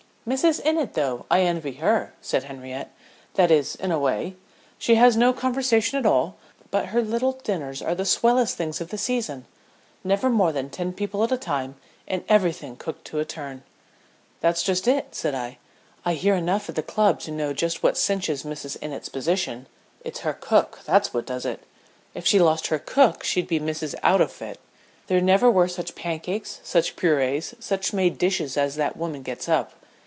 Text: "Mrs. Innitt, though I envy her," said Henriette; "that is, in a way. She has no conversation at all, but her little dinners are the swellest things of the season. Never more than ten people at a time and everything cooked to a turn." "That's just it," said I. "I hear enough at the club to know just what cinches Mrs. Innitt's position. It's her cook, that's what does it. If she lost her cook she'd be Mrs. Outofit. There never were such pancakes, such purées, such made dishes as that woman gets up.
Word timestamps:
"Mrs. 0.27 0.61
Innitt, 0.63 0.93
though 0.93 1.25
I 1.31 1.41
envy 1.41 1.73
her," 1.77 2.13
said 2.21 2.43
Henriette; 2.43 2.93
"that 3.33 3.49
is, 3.49 3.73
in 3.73 3.91
a 3.91 3.97
way. 3.97 4.35
She 4.77 4.93
has 4.93 5.17
no 5.17 5.33
conversation 5.33 5.97
at 5.97 6.05
all, 6.05 6.35
but 6.69 6.85
her 6.89 7.01
little 7.01 7.31
dinners 7.31 7.81
are 7.81 7.95
the 7.95 8.05
swellest 8.05 8.55
things 8.55 8.79
of 8.79 8.89
the 8.89 8.99
season. 8.99 9.47
Never 10.03 10.29
more 10.29 10.51
than 10.51 10.69
ten 10.69 10.93
people 10.93 11.23
at 11.23 11.31
a 11.31 11.39
time 11.39 11.73
and 12.07 12.23
everything 12.29 12.75
cooked 12.75 13.03
to 13.05 13.17
a 13.19 13.25
turn." 13.25 13.63
"That's 14.41 14.61
just 14.61 14.87
it," 14.87 15.15
said 15.15 15.33
I. 15.33 15.57
"I 16.05 16.13
hear 16.13 16.35
enough 16.35 16.69
at 16.69 16.75
the 16.75 16.83
club 16.83 17.19
to 17.21 17.31
know 17.31 17.51
just 17.51 17.81
what 17.81 17.97
cinches 17.97 18.43
Mrs. 18.43 18.77
Innitt's 18.79 19.09
position. 19.09 19.65
It's 20.05 20.19
her 20.19 20.33
cook, 20.33 20.81
that's 20.85 21.15
what 21.15 21.25
does 21.25 21.47
it. 21.47 21.63
If 22.13 22.27
she 22.27 22.37
lost 22.37 22.67
her 22.67 22.77
cook 22.79 23.23
she'd 23.23 23.47
be 23.47 23.59
Mrs. 23.59 23.95
Outofit. 24.03 24.59
There 25.07 25.19
never 25.19 25.49
were 25.49 25.67
such 25.67 25.95
pancakes, 25.95 26.59
such 26.63 26.95
purées, 26.95 27.55
such 27.59 27.91
made 27.91 28.19
dishes 28.19 28.55
as 28.55 28.75
that 28.75 28.95
woman 28.95 29.23
gets 29.23 29.49
up. 29.49 29.73